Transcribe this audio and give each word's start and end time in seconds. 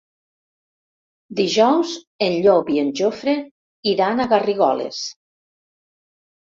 Dijous 1.41 1.93
en 2.29 2.39
Llop 2.47 2.73
i 2.77 2.81
en 2.85 2.91
Jofre 3.03 3.39
iran 3.95 4.19
a 4.27 4.31
Garrigoles. 4.35 5.05